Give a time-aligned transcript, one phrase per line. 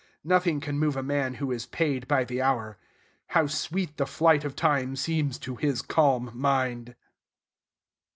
[0.23, 2.79] Nothing can move a man who is paid by the hour.
[3.27, 6.95] How sweet the flight of time seems to his calm mind!